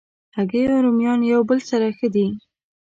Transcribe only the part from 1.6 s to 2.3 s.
سره ښه دي.